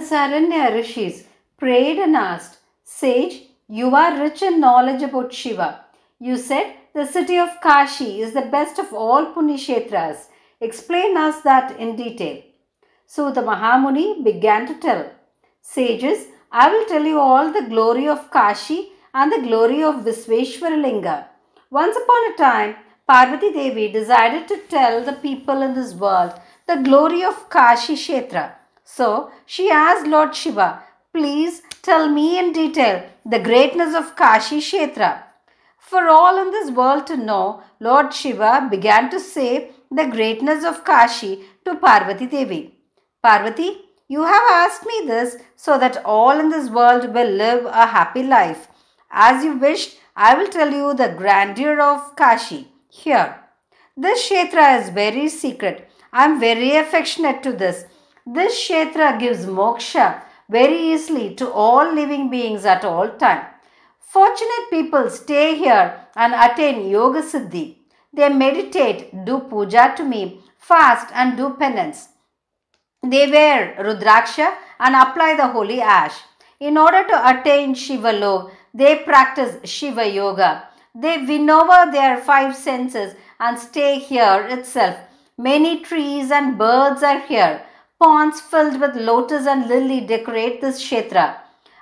Naimisaranya 0.00 0.72
rishis 0.72 1.24
prayed 1.58 1.98
and 1.98 2.16
asked, 2.16 2.58
Sage, 2.84 3.42
you 3.68 3.94
are 3.94 4.18
rich 4.18 4.42
in 4.42 4.58
knowledge 4.58 5.02
about 5.02 5.32
Shiva. 5.32 5.84
You 6.18 6.36
said 6.38 6.74
the 6.94 7.06
city 7.06 7.38
of 7.38 7.60
Kashi 7.60 8.22
is 8.22 8.32
the 8.32 8.48
best 8.56 8.78
of 8.78 8.92
all 8.94 9.34
Punishetras. 9.34 10.26
Explain 10.60 11.16
us 11.16 11.42
that 11.42 11.78
in 11.78 11.96
detail. 11.96 12.42
So 13.06 13.30
the 13.30 13.42
Mahamuni 13.42 14.24
began 14.24 14.66
to 14.68 14.74
tell, 14.74 15.10
Sages, 15.60 16.28
I 16.50 16.70
will 16.70 16.86
tell 16.86 17.04
you 17.04 17.18
all 17.18 17.52
the 17.52 17.68
glory 17.68 18.08
of 18.08 18.30
Kashi 18.30 18.92
and 19.12 19.30
the 19.30 19.46
glory 19.46 19.82
of 19.82 19.96
Visveshwaralinga. 19.96 21.26
Once 21.70 21.96
upon 21.96 22.32
a 22.32 22.36
time, 22.36 22.76
Parvati 23.06 23.52
Devi 23.52 23.92
decided 23.92 24.48
to 24.48 24.58
tell 24.68 25.04
the 25.04 25.12
people 25.12 25.62
in 25.62 25.74
this 25.74 25.94
world 25.94 26.32
the 26.66 26.76
glory 26.76 27.22
of 27.22 27.50
Kashi 27.50 27.94
Kshetra. 27.94 28.52
So 28.96 29.30
she 29.46 29.70
asked 29.70 30.06
Lord 30.06 30.34
Shiva, 30.34 30.82
Please 31.12 31.62
tell 31.82 32.08
me 32.08 32.38
in 32.38 32.52
detail 32.52 33.04
the 33.24 33.38
greatness 33.38 33.94
of 33.94 34.16
Kashi 34.16 34.58
Kshetra. 34.58 35.22
For 35.78 36.08
all 36.08 36.40
in 36.40 36.50
this 36.50 36.70
world 36.70 37.06
to 37.06 37.16
know, 37.16 37.62
Lord 37.78 38.12
Shiva 38.12 38.66
began 38.70 39.10
to 39.10 39.20
say 39.20 39.70
the 39.90 40.06
greatness 40.06 40.64
of 40.64 40.84
Kashi 40.84 41.44
to 41.64 41.76
Parvati 41.76 42.26
Devi. 42.26 42.74
Parvati, 43.22 43.70
you 44.08 44.22
have 44.24 44.50
asked 44.50 44.84
me 44.86 45.02
this 45.06 45.36
so 45.54 45.78
that 45.78 46.04
all 46.04 46.40
in 46.40 46.48
this 46.48 46.68
world 46.68 47.14
will 47.14 47.30
live 47.30 47.64
a 47.66 47.86
happy 47.86 48.22
life. 48.22 48.66
As 49.10 49.44
you 49.44 49.56
wished, 49.56 49.96
I 50.16 50.34
will 50.34 50.48
tell 50.48 50.72
you 50.72 50.94
the 50.94 51.14
grandeur 51.16 51.80
of 51.80 52.16
Kashi. 52.16 52.68
Here, 52.88 53.36
this 53.96 54.28
Kshetra 54.28 54.80
is 54.80 54.90
very 54.90 55.28
secret. 55.28 55.88
I 56.12 56.24
am 56.24 56.40
very 56.40 56.76
affectionate 56.76 57.42
to 57.44 57.52
this. 57.52 57.84
This 58.32 58.54
Kshetra 58.56 59.18
gives 59.18 59.44
moksha 59.44 60.22
very 60.48 60.78
easily 60.92 61.34
to 61.34 61.50
all 61.50 61.92
living 61.92 62.30
beings 62.30 62.64
at 62.64 62.84
all 62.84 63.08
time. 63.22 63.44
Fortunate 63.98 64.66
people 64.70 65.10
stay 65.10 65.56
here 65.56 66.06
and 66.14 66.32
attain 66.32 66.88
Yoga 66.88 67.22
Siddhi. 67.22 67.78
They 68.12 68.28
meditate, 68.28 69.24
do 69.24 69.40
puja 69.40 69.94
to 69.96 70.04
me, 70.04 70.42
fast 70.58 71.08
and 71.12 71.36
do 71.36 71.54
penance. 71.54 72.10
They 73.02 73.28
wear 73.28 73.74
Rudraksha 73.80 74.54
and 74.78 74.94
apply 74.94 75.34
the 75.34 75.48
holy 75.48 75.80
ash. 75.80 76.14
In 76.60 76.78
order 76.78 77.02
to 77.08 77.30
attain 77.30 77.74
Shiva 77.74 78.12
Lok, 78.12 78.52
they 78.72 78.94
practice 78.98 79.68
Shiva 79.68 80.08
Yoga. 80.08 80.68
They 80.94 81.18
win 81.18 81.50
over 81.50 81.90
their 81.90 82.16
five 82.18 82.54
senses 82.54 83.16
and 83.40 83.58
stay 83.58 83.98
here 83.98 84.46
itself. 84.48 84.96
Many 85.36 85.80
trees 85.80 86.30
and 86.30 86.56
birds 86.56 87.02
are 87.02 87.18
here. 87.20 87.64
Ponds 88.02 88.40
filled 88.40 88.80
with 88.80 88.96
lotus 88.96 89.46
and 89.46 89.68
lily 89.68 90.00
decorate 90.00 90.62
this 90.62 90.82
kshetra. 90.82 91.36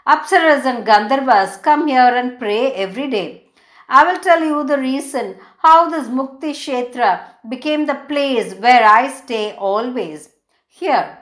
Apsaras 0.05 0.65
and 0.65 0.85
Gandharvas 0.85 1.63
come 1.63 1.87
here 1.87 2.13
and 2.21 2.39
pray 2.41 2.73
every 2.73 3.09
day. 3.09 3.45
I 3.89 4.05
will 4.05 4.19
tell 4.21 4.43
you 4.43 4.65
the 4.65 4.79
reason 4.79 5.37
how 5.59 5.89
this 5.89 6.09
Mukti 6.09 6.51
Kshetra 6.51 7.21
became 7.49 7.87
the 7.87 7.95
place 8.09 8.55
where 8.55 8.85
I 8.85 9.13
stay 9.13 9.53
always. 9.53 10.31
Here, 10.67 11.19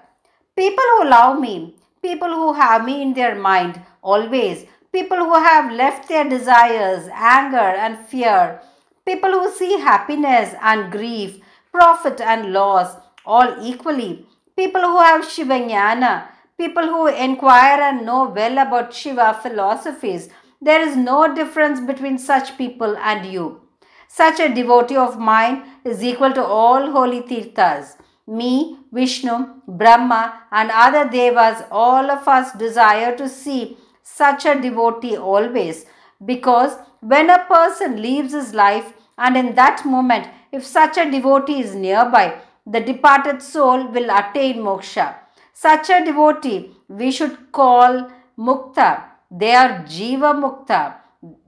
people 0.56 0.84
who 0.96 1.10
love 1.10 1.40
me, 1.40 1.76
people 2.00 2.28
who 2.28 2.54
have 2.54 2.84
me 2.84 3.02
in 3.02 3.12
their 3.12 3.34
mind 3.34 3.80
always, 4.02 4.64
people 4.92 5.18
who 5.18 5.34
have 5.34 5.72
left 5.72 6.08
their 6.08 6.28
desires, 6.28 7.08
anger, 7.12 7.58
and 7.84 7.98
fear, 7.98 8.62
people 9.04 9.30
who 9.30 9.52
see 9.52 9.78
happiness 9.78 10.54
and 10.62 10.90
grief, 10.90 11.40
profit 11.70 12.20
and 12.20 12.52
loss 12.52 12.96
all 13.26 13.56
equally, 13.60 14.26
people 14.56 14.80
who 14.80 14.98
have 14.98 15.22
Shivanyana, 15.22 16.28
people 16.56 16.86
who 16.86 17.06
inquire 17.08 17.80
and 17.82 18.06
know 18.06 18.30
well 18.30 18.58
about 18.58 18.94
Shiva 18.94 19.38
philosophies. 19.42 20.30
There 20.62 20.80
is 20.80 20.96
no 20.96 21.34
difference 21.34 21.78
between 21.80 22.16
such 22.18 22.56
people 22.56 22.96
and 22.96 23.26
you. 23.30 23.60
Such 24.08 24.40
a 24.40 24.54
devotee 24.54 24.96
of 24.96 25.18
mine 25.18 25.64
is 25.84 26.02
equal 26.02 26.32
to 26.32 26.42
all 26.42 26.90
holy 26.90 27.20
tirthas. 27.20 27.96
Me, 28.26 28.78
Vishnu, 28.92 29.60
Brahma, 29.68 30.42
and 30.50 30.70
other 30.72 31.08
devas, 31.08 31.62
all 31.70 32.10
of 32.10 32.26
us 32.26 32.52
desire 32.52 33.14
to 33.16 33.28
see 33.28 33.76
such 34.02 34.46
a 34.46 34.58
devotee 34.60 35.18
always. 35.18 35.84
Because 36.24 36.78
when 37.00 37.28
a 37.28 37.44
person 37.44 38.00
leaves 38.00 38.32
his 38.32 38.54
life, 38.54 38.94
and 39.18 39.36
in 39.36 39.54
that 39.54 39.84
moment, 39.84 40.28
if 40.50 40.64
such 40.64 40.96
a 40.96 41.10
devotee 41.10 41.60
is 41.60 41.74
nearby, 41.74 42.40
the 42.66 42.80
departed 42.80 43.40
soul 43.40 43.86
will 43.94 44.10
attain 44.10 44.56
moksha. 44.58 45.14
Such 45.52 45.88
a 45.90 46.04
devotee 46.04 46.70
we 46.88 47.10
should 47.10 47.52
call 47.52 48.10
mukta. 48.38 49.04
They 49.30 49.54
are 49.54 49.84
jiva 49.94 50.32
mukta. 50.44 50.94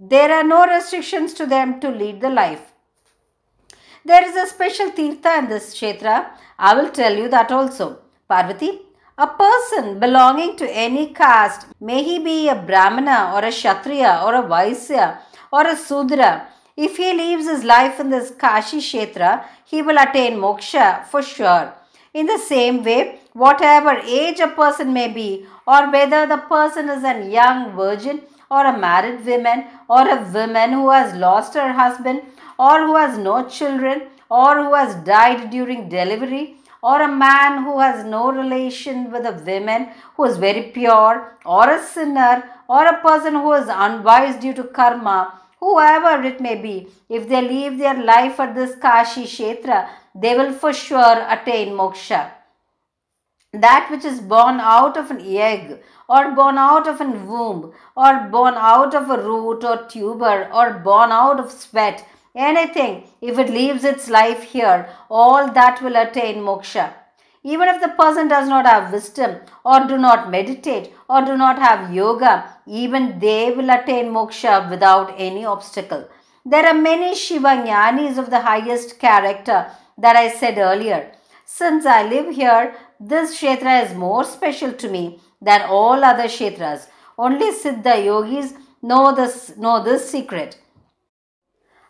There 0.01 0.33
are 0.33 0.45
no 0.45 0.67
restrictions 0.67 1.35
to 1.35 1.47
them 1.47 1.81
to 1.81 1.91
lead 1.91 2.21
the 2.21 2.31
life. 2.31 2.73
There 4.05 4.25
is 4.29 4.37
a 4.37 4.47
special 4.47 4.91
tirtha 4.91 5.39
in 5.41 5.49
this 5.49 5.75
kshetra. 5.75 6.31
I 6.59 6.75
will 6.75 6.91
tell 6.91 7.15
you 7.17 7.29
that 7.29 7.53
also. 7.53 7.99
Parvati, 8.29 8.71
a 9.19 9.27
person 9.27 9.99
belonging 9.99 10.57
to 10.57 10.67
any 10.71 11.13
caste, 11.13 11.67
may 11.81 12.03
he 12.03 12.19
be 12.19 12.49
a 12.49 12.55
Brahmana 12.55 13.33
or 13.35 13.45
a 13.45 13.51
Kshatriya 13.51 14.23
or 14.25 14.35
a 14.35 14.43
Vaisya 14.43 15.19
or 15.53 15.67
a 15.67 15.77
Sudra, 15.77 16.49
if 16.87 16.97
he 16.97 17.13
leaves 17.21 17.47
his 17.53 17.65
life 17.65 17.99
in 17.99 18.11
this 18.11 18.31
Kashi 18.31 18.79
Kshetra, 18.79 19.45
he 19.65 19.83
will 19.83 19.99
attain 19.99 20.35
moksha 20.45 21.05
for 21.07 21.23
sure. 21.23 21.75
In 22.15 22.27
the 22.27 22.39
same 22.39 22.85
way, 22.85 23.19
whatever 23.33 23.95
age 24.19 24.41
a 24.41 24.49
person 24.49 24.93
may 24.93 25.09
be, 25.09 25.47
or 25.67 25.91
whether 25.91 26.27
the 26.27 26.43
person 26.53 26.89
is 26.89 27.03
a 27.05 27.29
young 27.39 27.73
virgin 27.77 28.21
or 28.51 28.65
a 28.65 28.79
married 28.79 29.27
woman, 29.27 29.65
or 29.89 30.03
a 30.09 30.23
woman 30.37 30.73
who 30.73 30.91
has 30.91 31.15
lost 31.15 31.55
her 31.55 31.73
husband, 31.73 32.23
or 32.59 32.87
who 32.87 32.95
has 32.97 33.19
no 33.19 33.47
children, 33.47 34.03
or 34.31 34.63
who 34.63 34.73
has 34.75 34.95
died 35.05 35.51
during 35.51 35.89
delivery, 35.89 36.57
or 36.83 37.03
a 37.03 37.17
man 37.27 37.65
who 37.65 37.79
has 37.81 38.05
no 38.05 38.31
relation 38.33 39.11
with 39.11 39.27
a 39.27 39.37
woman 39.51 39.89
who 40.15 40.25
is 40.25 40.39
very 40.39 40.63
pure, 40.79 41.37
or 41.45 41.69
a 41.69 41.83
sinner, 41.83 42.45
or 42.69 42.87
a 42.87 43.01
person 43.03 43.35
who 43.35 43.53
is 43.53 43.69
unwise 43.69 44.41
due 44.41 44.55
to 44.55 44.65
karma, 44.65 45.21
whoever 45.61 46.23
it 46.23 46.41
may 46.41 46.55
be, 46.55 46.89
if 47.09 47.29
they 47.29 47.43
leave 47.43 47.79
their 47.79 48.03
life 48.03 48.41
at 48.41 48.55
this 48.55 48.75
Kashi 48.77 49.25
Kshetra, 49.25 49.89
they 50.15 50.37
will 50.37 50.53
for 50.53 50.73
sure 50.73 51.27
attain 51.29 51.75
moksha. 51.75 52.33
That 53.53 53.89
which 53.91 54.05
is 54.05 54.21
born 54.21 54.61
out 54.61 54.97
of 54.97 55.11
an 55.11 55.21
egg, 55.23 55.79
or 56.09 56.33
born 56.33 56.59
out 56.59 56.87
of 56.87 57.01
a 57.01 57.07
womb, 57.07 57.73
or 57.97 58.29
born 58.31 58.55
out 58.57 58.95
of 58.95 59.11
a 59.11 59.23
root 59.23 59.65
or 59.65 59.87
tuber, 59.87 60.51
or 60.53 60.75
born 60.75 61.11
out 61.13 61.41
of 61.41 61.51
sweat, 61.51 62.07
anything, 62.35 63.05
if 63.23 63.39
it 63.39 63.49
leaves 63.49 63.85
its 63.85 64.09
life 64.09 64.43
here, 64.43 64.89
all 65.09 65.51
that 65.53 65.83
will 65.83 65.97
attain 65.97 66.37
moksha. 66.37 66.93
Even 67.53 67.69
if 67.73 67.81
the 67.83 67.95
person 68.01 68.29
does 68.29 68.49
not 68.53 68.67
have 68.67 68.93
wisdom, 68.93 69.37
or 69.65 69.79
do 69.91 69.97
not 70.07 70.31
meditate, 70.37 70.87
or 71.09 71.21
do 71.29 71.35
not 71.43 71.59
have 71.67 71.95
yoga, 71.99 72.33
even 72.67 73.19
they 73.25 73.51
will 73.57 73.71
attain 73.77 74.07
moksha 74.17 74.55
without 74.73 75.15
any 75.27 75.45
obstacle. 75.45 76.03
There 76.45 76.67
are 76.71 76.75
many 76.89 77.15
Shiva 77.15 77.53
Jnanis 77.61 78.19
of 78.23 78.29
the 78.35 78.41
highest 78.49 78.99
character 78.99 79.59
that 79.97 80.17
I 80.25 80.29
said 80.41 80.59
earlier. 80.59 81.01
Since 81.45 81.87
I 81.87 82.03
live 82.09 82.35
here, 82.35 82.75
this 83.01 83.39
Kshetra 83.39 83.85
is 83.85 83.95
more 83.95 84.25
special 84.25 84.73
to 84.83 84.89
me 84.97 85.05
than 85.41 85.63
all 85.79 86.05
other 86.11 86.29
Kshetras. 86.35 86.87
Only 87.17 87.51
Siddha 87.53 88.05
yogis 88.05 88.53
know 88.83 89.15
this, 89.15 89.57
know 89.57 89.83
this 89.83 90.11
secret. 90.11 90.59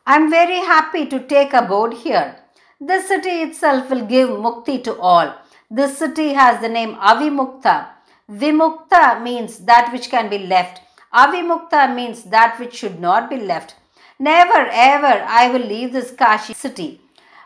I 0.07 0.17
am 0.17 0.31
very 0.31 0.61
happy 0.75 1.07
to 1.07 1.21
take 1.35 1.53
abode 1.53 1.95
here. 2.07 2.37
This 2.81 3.09
city 3.09 3.37
itself 3.49 3.91
will 3.91 4.07
give 4.07 4.29
mukti 4.47 4.83
to 4.85 4.97
all. 4.99 5.35
This 5.71 5.99
city 5.99 6.33
has 6.33 6.63
the 6.63 6.69
name 6.71 6.95
Avimukta. 6.95 7.89
Vimukta 8.31 9.23
means 9.23 9.59
that 9.67 9.91
which 9.93 10.09
can 10.09 10.31
be 10.31 10.39
left. 10.39 10.81
Avimukta 11.13 11.95
means 11.95 12.23
that 12.23 12.59
which 12.59 12.75
should 12.75 12.99
not 12.99 13.29
be 13.29 13.37
left. 13.37 13.75
Never 14.19 14.67
ever 14.73 15.23
I 15.29 15.51
will 15.51 15.67
leave 15.67 15.93
this 15.93 16.11
Kashi 16.11 16.55
city. 16.55 17.03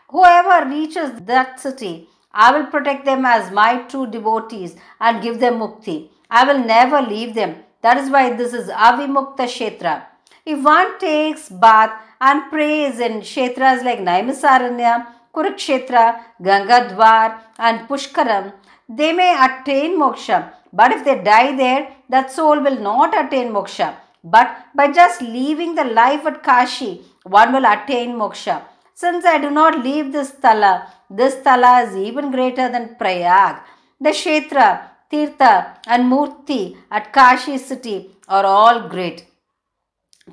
Whoever 0.07 0.69
reaches 0.69 1.11
that 1.25 1.59
city, 1.59 2.07
I 2.33 2.57
will 2.57 2.67
protect 2.67 3.03
them 3.03 3.25
as 3.25 3.51
my 3.51 3.79
true 3.89 4.07
devotees 4.07 4.77
and 5.01 5.21
give 5.21 5.41
them 5.41 5.59
mukti. 5.59 6.07
I 6.29 6.45
will 6.45 6.63
never 6.65 7.01
leave 7.01 7.35
them. 7.35 7.57
That 7.81 7.97
is 7.97 8.09
why 8.09 8.37
this 8.37 8.53
is 8.53 8.69
Avimukta 8.69 9.47
Kshetra. 9.49 10.05
If 10.45 10.63
one 10.63 10.97
takes 10.97 11.49
bath 11.49 11.91
and 12.21 12.49
prays 12.49 12.99
in 12.99 13.19
kshetras 13.19 13.83
like 13.83 13.99
Naimisaranya, 13.99 15.07
Kurukshetra, 15.35 16.19
Gangadwar, 16.41 17.39
and 17.57 17.87
Pushkaram, 17.87 18.53
they 18.87 19.13
may 19.13 19.31
attain 19.45 19.99
moksha. 19.99 20.53
But 20.71 20.91
if 20.91 21.05
they 21.05 21.23
die 21.23 21.55
there, 21.55 21.95
that 22.09 22.31
soul 22.31 22.59
will 22.61 22.79
not 22.79 23.17
attain 23.17 23.51
moksha. 23.51 23.95
But 24.23 24.49
by 24.75 24.91
just 24.91 25.21
leaving 25.21 25.75
the 25.75 25.83
life 25.83 26.25
at 26.25 26.43
Kashi, 26.43 27.01
one 27.23 27.51
will 27.53 27.65
attain 27.65 28.15
moksha. 28.15 28.61
Since 28.95 29.25
I 29.25 29.37
do 29.39 29.49
not 29.49 29.83
leave 29.83 30.11
this 30.11 30.31
thala, 30.31 30.87
this 31.09 31.35
thala 31.35 31.87
is 31.87 31.95
even 31.95 32.31
greater 32.31 32.69
than 32.69 32.95
Prayag. 32.95 33.61
The 33.99 34.09
Kshetra, 34.09 34.81
Tirtha, 35.11 35.77
and 35.87 36.11
Murti 36.11 36.77
at 36.91 37.11
Kashi 37.11 37.57
city 37.57 38.11
are 38.27 38.45
all 38.45 38.87
great. 38.87 39.25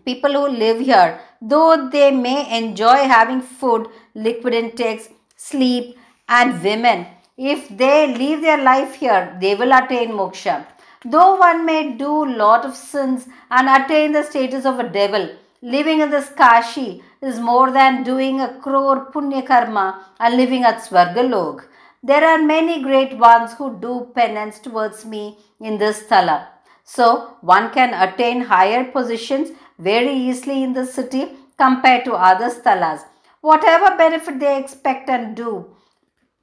People 0.04 0.32
who 0.32 0.48
live 0.48 0.80
here, 0.80 1.20
though 1.40 1.88
they 1.90 2.10
may 2.10 2.56
enjoy 2.58 3.08
having 3.16 3.40
food, 3.40 3.88
liquid 4.14 4.54
intakes, 4.54 5.08
sleep, 5.36 5.96
and 6.28 6.62
women, 6.62 7.06
if 7.36 7.68
they 7.68 8.14
live 8.16 8.42
their 8.42 8.62
life 8.62 8.94
here, 8.94 9.36
they 9.40 9.54
will 9.54 9.72
attain 9.72 10.10
moksha. 10.10 10.66
Though 11.04 11.36
one 11.36 11.64
may 11.64 11.92
do 11.94 12.26
lot 12.26 12.66
of 12.66 12.76
sins 12.76 13.26
and 13.50 13.68
attain 13.68 14.12
the 14.12 14.22
status 14.22 14.66
of 14.66 14.78
a 14.78 14.88
devil, 14.88 15.30
living 15.62 16.00
in 16.00 16.10
this 16.10 16.28
Kashi 16.28 17.02
is 17.22 17.38
more 17.38 17.70
than 17.70 18.02
doing 18.02 18.40
a 18.40 18.60
crore 18.60 19.10
punya 19.10 19.46
karma 19.46 20.06
and 20.18 20.36
living 20.36 20.64
at 20.64 20.82
Swargalok. 20.82 21.64
There 22.02 22.24
are 22.24 22.42
many 22.42 22.82
great 22.82 23.16
ones 23.18 23.54
who 23.54 23.78
do 23.80 24.10
penance 24.14 24.58
towards 24.58 25.06
me 25.06 25.38
in 25.60 25.78
this 25.78 26.02
thala. 26.02 26.48
So 26.84 27.36
one 27.40 27.70
can 27.70 27.94
attain 27.94 28.42
higher 28.42 28.84
positions 28.84 29.50
very 29.88 30.12
easily 30.28 30.62
in 30.62 30.72
the 30.72 30.86
city 30.86 31.22
compared 31.58 32.04
to 32.04 32.14
other 32.30 32.50
sthalas. 32.50 33.00
Whatever 33.40 33.96
benefit 33.96 34.38
they 34.38 34.58
expect 34.58 35.08
and 35.08 35.36
do 35.36 35.50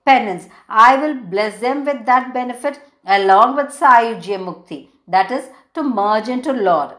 penance, 0.06 0.48
I 0.68 0.96
will 1.02 1.16
bless 1.16 1.60
them 1.60 1.86
with 1.86 2.06
that 2.06 2.34
benefit 2.34 2.80
along 3.06 3.56
with 3.58 3.68
Sayujya 3.68 4.40
Mukti, 4.46 4.88
that 5.08 5.32
is 5.32 5.46
to 5.74 5.84
merge 5.84 6.30
into 6.30 6.54
Lord. 6.54 6.92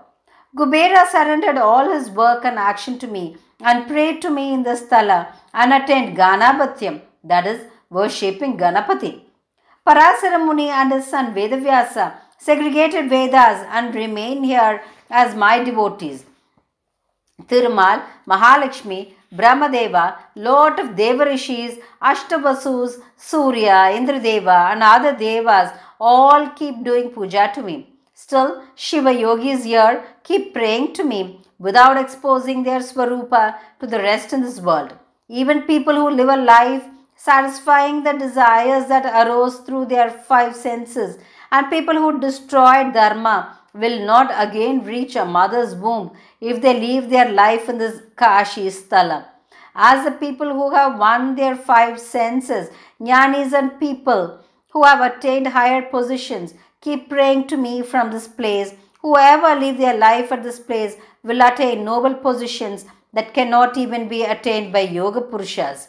Gubera 0.57 1.07
surrendered 1.11 1.59
all 1.59 1.91
his 1.91 2.11
work 2.11 2.45
and 2.45 2.59
action 2.59 2.99
to 3.01 3.07
me 3.07 3.37
and 3.61 3.89
prayed 3.89 4.23
to 4.23 4.31
me 4.31 4.53
in 4.55 4.63
the 4.63 4.77
sthala 4.83 5.33
and 5.53 5.73
attained 5.73 6.17
Ganabhatyam, 6.17 7.01
that 7.25 7.47
is 7.47 7.61
worshipping 7.91 8.57
Ganapati. 8.57 9.23
Parasara 9.87 10.39
Muni 10.45 10.69
and 10.69 10.93
his 10.93 11.07
son 11.07 11.35
Vedavyasa 11.35 12.15
segregated 12.39 13.09
Vedas 13.09 13.67
and 13.71 13.95
remain 13.95 14.45
here 14.45 14.83
as 15.11 15.35
my 15.35 15.65
devotees. 15.65 16.25
Thirumal, 17.43 18.03
Mahalakshmi, 18.27 19.13
Brahmadeva, 19.35 20.17
Lord 20.35 20.79
of 20.79 20.89
Devarishis, 20.97 21.79
Ashtavasus, 22.03 23.01
Surya, 23.17 23.93
Indradeva, 23.99 24.73
and 24.73 24.83
other 24.83 25.15
devas 25.17 25.71
all 26.01 26.49
keep 26.51 26.83
doing 26.83 27.11
puja 27.11 27.51
to 27.55 27.63
me. 27.63 27.89
Still, 28.15 28.63
Shiva 28.75 29.13
yogis 29.13 29.65
here 29.65 30.05
keep 30.25 30.53
praying 30.53 30.93
to 30.95 31.05
me 31.05 31.41
without 31.59 31.97
exposing 31.97 32.63
their 32.63 32.81
swarupa 32.81 33.57
to 33.81 33.87
the 33.87 33.99
rest 33.99 34.33
in 34.33 34.43
this 34.43 34.61
world. 34.61 34.95
Even 35.29 35.63
people 35.63 35.95
who 35.95 36.11
live 36.11 36.29
a 36.29 36.37
life 36.37 36.85
satisfying 37.17 38.03
the 38.03 38.13
desires 38.13 38.87
that 38.87 39.05
arose 39.27 39.59
through 39.59 39.85
their 39.87 40.11
five 40.11 40.55
senses 40.55 41.19
and 41.51 41.71
people 41.71 41.95
who 41.95 42.21
destroyed 42.21 42.93
dharma 42.95 43.58
will 43.75 44.05
not 44.05 44.31
again 44.35 44.85
reach 44.85 45.17
a 45.17 45.25
mother's 45.25 45.75
womb 45.75 46.11
if 46.41 46.61
they 46.61 46.79
leave 46.79 47.11
their 47.11 47.31
life 47.31 47.69
in 47.69 47.79
this 47.79 48.01
Kashi 48.17 48.67
Sthala. 48.69 49.27
As 49.75 50.05
the 50.05 50.13
people 50.13 50.53
who 50.53 50.75
have 50.75 50.99
won 50.99 51.37
their 51.37 51.55
five 51.55 52.01
senses, 52.01 52.71
jnanis 53.01 53.53
and 53.53 53.79
people 53.79 54.41
who 54.71 54.83
have 54.85 55.01
attained 55.01 55.49
higher 55.49 55.83
positions, 55.83 56.55
keep 56.81 57.09
praying 57.09 57.47
to 57.49 57.57
me 57.57 57.83
from 57.83 58.11
this 58.11 58.27
place. 58.27 58.75
Whoever 59.03 59.59
live 59.59 59.79
their 59.79 59.97
life 59.97 60.33
at 60.33 60.43
this 60.43 60.59
place 60.59 60.97
will 61.23 61.41
attain 61.43 61.85
noble 61.85 62.15
positions 62.15 62.87
that 63.13 63.33
cannot 63.35 63.77
even 63.77 64.09
be 64.09 64.25
attained 64.25 64.73
by 64.73 64.81
yoga 64.81 65.21
purushas. 65.21 65.89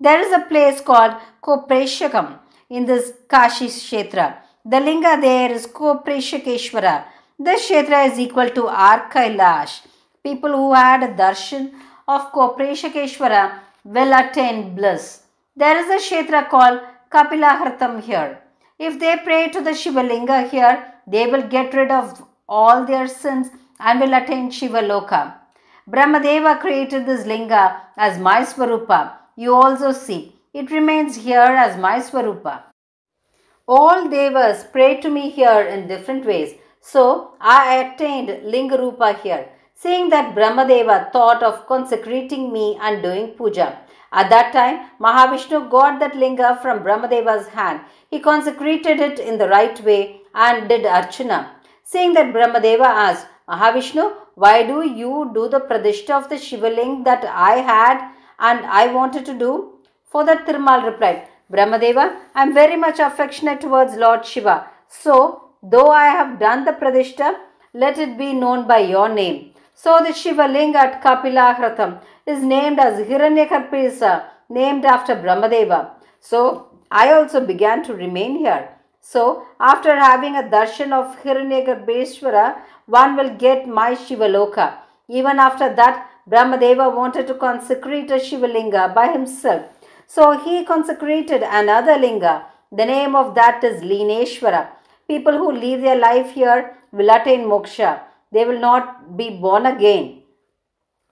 There 0.00 0.20
is 0.20 0.32
a 0.32 0.46
place 0.46 0.80
called 0.80 1.14
Kopreshakam 1.42 2.38
in 2.68 2.86
this 2.86 3.12
Kashi 3.28 3.66
Kshetra. 3.66 4.36
The 4.64 4.80
linga 4.80 5.18
there 5.20 5.52
is 5.52 5.66
Kopreshakeshwara. 5.66 7.04
This 7.38 7.68
Kshetra 7.68 8.10
is 8.10 8.18
equal 8.18 8.48
to 8.48 8.66
our 8.66 9.10
Kailash. 9.10 9.82
People 10.22 10.52
who 10.52 10.72
had 10.72 11.02
a 11.02 11.08
darshan 11.08 11.70
of 12.08 12.32
Kopreshakeshwara 12.32 13.58
will 13.84 14.14
attain 14.14 14.74
bliss. 14.74 15.20
There 15.54 15.76
is 15.78 15.90
a 15.90 16.02
Kshetra 16.02 16.48
called 16.48 16.80
Kapilahartam 17.10 18.02
here. 18.02 18.38
If 18.78 18.98
they 18.98 19.18
pray 19.22 19.50
to 19.50 19.60
the 19.60 19.72
Shivalinga 19.72 20.48
here, 20.48 20.94
they 21.06 21.26
will 21.26 21.42
get 21.42 21.74
rid 21.74 21.90
of 21.90 22.26
all 22.48 22.86
their 22.86 23.06
sins 23.06 23.48
and 23.80 24.00
will 24.00 24.14
attain 24.14 24.50
Shiva 24.50 24.80
Loka. 24.80 25.34
Brahmadeva 25.86 26.58
created 26.58 27.04
this 27.04 27.26
linga 27.26 27.82
as 27.98 28.18
my 28.18 28.44
Swarupa. 28.44 29.12
You 29.36 29.54
also 29.54 29.92
see, 29.92 30.36
it 30.54 30.70
remains 30.70 31.16
here 31.16 31.54
as 31.66 31.78
my 31.78 31.98
Swarupa. 31.98 32.62
All 33.68 34.08
devas 34.08 34.64
pray 34.72 35.02
to 35.02 35.10
me 35.10 35.28
here 35.28 35.60
in 35.60 35.86
different 35.86 36.24
ways. 36.24 36.54
So 36.92 37.34
I 37.40 37.78
attained 37.78 38.28
Lingarupa 38.52 39.20
here. 39.20 39.48
Seeing 39.74 40.08
that 40.10 40.36
Brahmadeva 40.36 41.12
thought 41.12 41.42
of 41.42 41.66
consecrating 41.66 42.52
me 42.52 42.78
and 42.80 43.02
doing 43.02 43.30
puja. 43.38 43.78
At 44.12 44.30
that 44.30 44.52
time, 44.52 44.88
Mahavishnu 45.00 45.68
got 45.68 45.98
that 45.98 46.14
linga 46.14 46.60
from 46.62 46.84
Brahmadeva's 46.84 47.48
hand. 47.48 47.80
He 48.08 48.20
consecrated 48.20 49.00
it 49.00 49.18
in 49.18 49.36
the 49.36 49.48
right 49.48 49.82
way 49.82 50.20
and 50.32 50.68
did 50.68 50.84
archana. 50.84 51.48
Seeing 51.82 52.14
that 52.14 52.32
Brahmadeva 52.32 52.86
asked, 52.86 53.26
Mahavishnu, 53.48 54.14
why 54.36 54.62
do 54.62 54.82
you 54.88 55.32
do 55.34 55.48
the 55.48 55.60
pradishta 55.60 56.10
of 56.10 56.28
the 56.28 56.36
Shivaling 56.36 57.02
that 57.02 57.24
I 57.24 57.54
had 57.72 58.12
and 58.38 58.64
I 58.64 58.92
wanted 58.92 59.26
to 59.26 59.34
do? 59.36 59.72
For 60.04 60.24
that 60.24 60.46
Thirumal 60.46 60.84
replied, 60.84 61.26
Brahmadeva, 61.52 62.16
I 62.34 62.42
am 62.42 62.54
very 62.54 62.76
much 62.76 63.00
affectionate 63.00 63.60
towards 63.60 63.96
Lord 63.96 64.24
Shiva. 64.24 64.68
So, 64.88 65.45
though 65.70 65.88
I 65.88 66.06
have 66.06 66.38
done 66.38 66.64
the 66.64 66.72
pradishta, 66.72 67.34
let 67.74 67.98
it 67.98 68.16
be 68.16 68.32
known 68.32 68.66
by 68.66 68.78
your 68.78 69.08
name. 69.08 69.52
So 69.74 69.98
the 70.06 70.12
Shiva 70.12 70.46
Linga 70.48 70.78
at 70.78 71.02
Kapilahratam 71.02 72.00
is 72.26 72.42
named 72.42 72.78
as 72.78 73.06
Hiranyakarpisa, 73.06 74.24
named 74.48 74.84
after 74.84 75.14
Brahmadeva. 75.14 75.90
So 76.20 76.68
I 76.90 77.12
also 77.12 77.44
began 77.44 77.82
to 77.84 77.94
remain 77.94 78.38
here. 78.38 78.70
So 79.00 79.46
after 79.60 79.94
having 79.94 80.36
a 80.36 80.42
darshan 80.42 80.92
of 80.92 81.20
Hiranyagarbheshwara, 81.22 82.58
one 82.86 83.16
will 83.16 83.34
get 83.36 83.68
my 83.68 83.94
Shiva 83.94 84.28
Loka. 84.28 84.78
Even 85.08 85.38
after 85.38 85.74
that, 85.74 86.10
Brahmadeva 86.28 86.94
wanted 86.96 87.26
to 87.28 87.34
consecrate 87.34 88.10
a 88.10 88.18
Shiva 88.18 88.46
Linga 88.46 88.92
by 88.94 89.08
himself. 89.12 89.66
So 90.06 90.38
he 90.38 90.64
consecrated 90.64 91.42
another 91.42 91.98
Linga. 91.98 92.46
The 92.72 92.84
name 92.84 93.14
of 93.14 93.34
that 93.34 93.62
is 93.62 93.82
Lineshwara. 93.82 94.68
People 95.08 95.38
who 95.38 95.52
live 95.52 95.80
their 95.82 95.98
life 95.98 96.32
here 96.32 96.76
will 96.92 97.10
attain 97.10 97.46
moksha 97.46 98.00
they 98.32 98.44
will 98.44 98.60
not 98.60 99.16
be 99.16 99.30
born 99.30 99.66
again. 99.66 100.22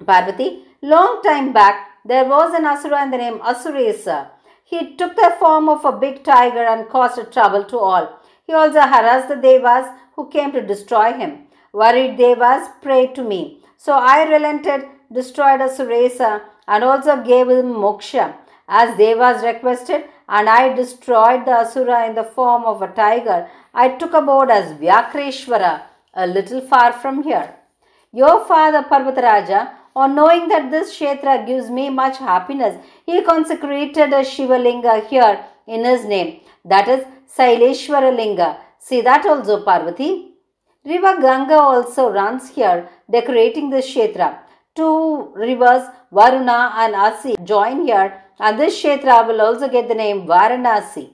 Parvati, 0.04 0.64
long 0.82 1.22
time 1.22 1.52
back, 1.52 1.76
there 2.04 2.24
was 2.24 2.52
an 2.54 2.66
Asura 2.66 3.02
in 3.04 3.10
the 3.10 3.16
name 3.16 3.38
Asuresa. 3.38 4.30
He 4.64 4.96
took 4.96 5.14
the 5.16 5.34
form 5.38 5.68
of 5.68 5.84
a 5.84 5.92
big 5.92 6.24
tiger 6.24 6.64
and 6.64 6.88
caused 6.88 7.32
trouble 7.32 7.64
to 7.64 7.78
all. 7.78 8.20
He 8.46 8.52
also 8.52 8.80
harassed 8.80 9.28
the 9.28 9.36
Devas 9.36 9.86
who 10.16 10.28
came 10.28 10.52
to 10.52 10.66
destroy 10.66 11.12
him. 11.12 11.46
Worried 11.72 12.18
Devas 12.18 12.68
prayed 12.82 13.14
to 13.14 13.22
me. 13.22 13.60
So 13.76 13.92
I 13.94 14.24
relented, 14.24 14.84
destroyed 15.12 15.60
Asuresa 15.60 16.42
and 16.66 16.84
also 16.84 17.22
gave 17.22 17.48
him 17.48 17.66
moksha 17.66 18.34
as 18.68 18.96
Devas 18.96 19.42
requested 19.42 20.04
and 20.28 20.48
I 20.48 20.74
destroyed 20.74 21.44
the 21.44 21.60
Asura 21.60 22.06
in 22.06 22.14
the 22.14 22.24
form 22.24 22.64
of 22.64 22.82
a 22.82 22.88
tiger. 22.88 23.48
I 23.74 23.88
took 23.96 24.12
aboard 24.14 24.50
as 24.50 24.72
Vyakreshwara 24.78 25.82
a 26.14 26.26
little 26.26 26.60
far 26.60 26.92
from 26.92 27.22
here. 27.22 27.54
Your 28.12 28.44
father 28.44 28.82
Parvataraja, 28.82 29.72
on 29.96 30.14
knowing 30.14 30.48
that 30.48 30.70
this 30.70 30.96
Kshetra 30.96 31.46
gives 31.46 31.70
me 31.70 31.90
much 31.90 32.18
happiness, 32.18 32.76
he 33.06 33.22
consecrated 33.22 34.12
a 34.12 34.22
Shivalinga 34.32 35.06
here 35.08 35.44
in 35.66 35.84
his 35.84 36.04
name. 36.04 36.40
That 36.64 36.88
is 36.88 37.04
Saileshwara 37.36 38.14
Linga. 38.16 38.58
See 38.78 39.00
that 39.00 39.26
also 39.26 39.64
Parvati. 39.64 40.32
River 40.84 41.20
Ganga 41.20 41.54
also 41.54 42.10
runs 42.10 42.50
here, 42.50 42.88
decorating 43.10 43.70
this 43.70 43.86
Kshetra. 43.86 44.38
Two 44.76 45.32
rivers, 45.34 45.88
Varuna 46.12 46.72
and 46.76 46.94
Asi, 46.94 47.34
join 47.42 47.86
here 47.86 48.20
and 48.38 48.58
this 48.58 48.80
Kshetra 48.80 49.26
will 49.26 49.40
also 49.40 49.68
get 49.68 49.88
the 49.88 49.94
name 49.94 50.26
Varanasi. 50.26 51.13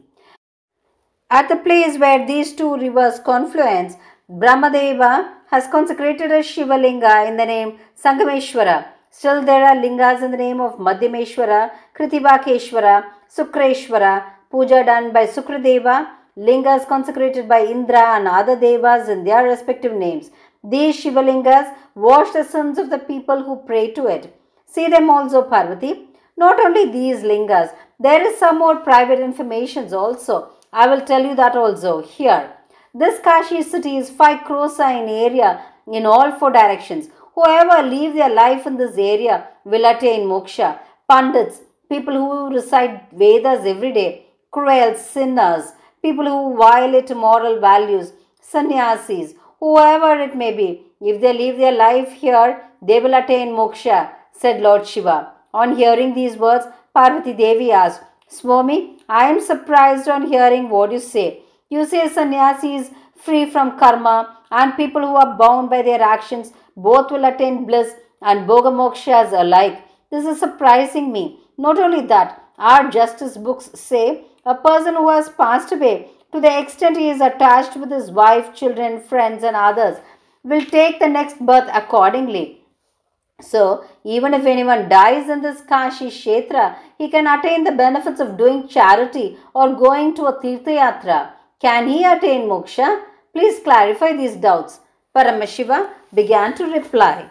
At 1.32 1.48
the 1.48 1.54
place 1.54 1.96
where 1.96 2.26
these 2.26 2.54
two 2.54 2.76
rivers 2.76 3.20
confluence, 3.20 3.94
Brahmadeva 4.28 5.28
has 5.46 5.68
consecrated 5.68 6.32
a 6.32 6.42
Shiva 6.42 6.76
Linga 6.76 7.24
in 7.28 7.36
the 7.36 7.46
name 7.46 7.78
Sangameshwara. 8.02 8.86
Still 9.10 9.40
there 9.44 9.64
are 9.64 9.76
lingas 9.76 10.24
in 10.24 10.32
the 10.32 10.36
name 10.36 10.60
of 10.60 10.78
Madhyameshwara, 10.78 11.70
Kritibakeshwara, 11.96 13.04
Sukreshwara, 13.32 14.24
puja 14.50 14.84
done 14.84 15.12
by 15.12 15.24
Sukradeva, 15.26 16.08
lingas 16.36 16.88
consecrated 16.88 17.48
by 17.48 17.64
Indra 17.64 18.16
and 18.16 18.26
other 18.26 18.58
devas 18.58 19.08
in 19.08 19.22
their 19.22 19.44
respective 19.44 19.92
names. 19.92 20.30
These 20.64 20.96
Shiva 20.96 21.22
Lingas 21.22 21.72
wash 21.94 22.32
the 22.32 22.42
sins 22.42 22.76
of 22.76 22.90
the 22.90 22.98
people 22.98 23.44
who 23.44 23.62
pray 23.64 23.92
to 23.92 24.06
it. 24.06 24.36
See 24.66 24.88
them 24.88 25.08
also, 25.08 25.42
Parvati. 25.42 26.08
Not 26.36 26.58
only 26.58 26.90
these 26.90 27.18
lingas, 27.18 27.72
there 28.00 28.20
is 28.20 28.36
some 28.36 28.58
more 28.58 28.76
private 28.76 29.20
information 29.20 29.94
also. 29.94 30.56
I 30.72 30.86
will 30.86 31.00
tell 31.00 31.24
you 31.24 31.34
that 31.34 31.56
also 31.56 32.00
here. 32.02 32.52
This 32.94 33.18
Kashi 33.20 33.62
city 33.62 33.96
is 33.96 34.10
5 34.10 34.44
crores 34.44 34.78
in 34.78 35.08
area 35.08 35.62
in 35.86 36.06
all 36.06 36.32
four 36.38 36.50
directions. 36.52 37.08
Whoever 37.34 37.82
live 37.88 38.14
their 38.14 38.28
life 38.28 38.66
in 38.66 38.76
this 38.76 38.96
area 38.96 39.48
will 39.64 39.84
attain 39.84 40.26
moksha. 40.28 40.78
Pandits, 41.08 41.60
people 41.88 42.14
who 42.14 42.54
recite 42.54 43.10
Vedas 43.12 43.64
every 43.64 43.92
day, 43.92 44.26
cruel 44.52 44.94
sinners, 44.94 45.72
people 46.02 46.24
who 46.24 46.56
violate 46.56 47.14
moral 47.16 47.60
values, 47.60 48.12
sannyasis, 48.40 49.34
whoever 49.58 50.20
it 50.20 50.36
may 50.36 50.52
be, 50.52 50.82
if 51.00 51.20
they 51.20 51.32
live 51.32 51.58
their 51.58 51.72
life 51.72 52.12
here, 52.12 52.62
they 52.80 53.00
will 53.00 53.14
attain 53.14 53.48
moksha, 53.48 54.12
said 54.32 54.60
Lord 54.60 54.86
Shiva. 54.86 55.32
On 55.52 55.76
hearing 55.76 56.14
these 56.14 56.36
words, 56.36 56.66
Parvati 56.94 57.32
Devi 57.32 57.72
asked, 57.72 58.02
Swami, 58.28 58.98
I 59.10 59.28
am 59.28 59.40
surprised 59.40 60.08
on 60.08 60.28
hearing 60.28 60.68
what 60.68 60.92
you 60.92 61.00
say. 61.00 61.42
You 61.68 61.84
say 61.84 62.06
sannyasi 62.08 62.76
is 62.76 62.90
free 63.16 63.50
from 63.50 63.76
karma 63.76 64.38
and 64.52 64.76
people 64.76 65.02
who 65.02 65.16
are 65.16 65.36
bound 65.36 65.68
by 65.68 65.82
their 65.82 66.00
actions 66.00 66.52
both 66.76 67.10
will 67.10 67.24
attain 67.24 67.66
bliss 67.66 67.92
and 68.22 68.46
bhoga 68.48 68.70
mokshas 68.80 69.32
alike. 69.32 69.82
This 70.12 70.26
is 70.26 70.38
surprising 70.38 71.10
me. 71.10 71.40
Not 71.58 71.80
only 71.80 72.06
that, 72.06 72.40
our 72.56 72.88
justice 72.88 73.36
books 73.36 73.70
say 73.74 74.26
a 74.46 74.54
person 74.54 74.94
who 74.94 75.08
has 75.08 75.28
passed 75.28 75.72
away 75.72 76.10
to 76.32 76.40
the 76.40 76.58
extent 76.60 76.96
he 76.96 77.10
is 77.10 77.20
attached 77.20 77.76
with 77.76 77.90
his 77.90 78.12
wife, 78.12 78.54
children, 78.54 79.00
friends, 79.00 79.42
and 79.42 79.56
others 79.56 79.98
will 80.44 80.64
take 80.64 81.00
the 81.00 81.08
next 81.08 81.44
birth 81.44 81.68
accordingly. 81.72 82.59
So, 83.42 83.84
even 84.04 84.34
if 84.34 84.46
anyone 84.46 84.88
dies 84.88 85.28
in 85.28 85.42
this 85.42 85.60
Kashi 85.62 86.06
Kshetra, 86.06 86.76
he 86.98 87.08
can 87.08 87.26
attain 87.26 87.64
the 87.64 87.72
benefits 87.72 88.20
of 88.20 88.36
doing 88.36 88.68
charity 88.68 89.36
or 89.54 89.74
going 89.74 90.14
to 90.16 90.26
a 90.26 90.40
Tirtha 90.40 90.76
Yatra. 90.80 91.32
Can 91.60 91.88
he 91.88 92.04
attain 92.04 92.48
moksha? 92.48 93.02
Please 93.32 93.60
clarify 93.60 94.12
these 94.12 94.36
doubts. 94.36 94.80
Paramashiva 95.14 95.90
began 96.14 96.54
to 96.54 96.64
reply. 96.66 97.30